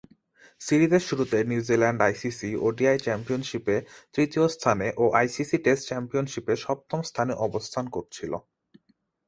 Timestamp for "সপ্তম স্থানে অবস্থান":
6.65-7.85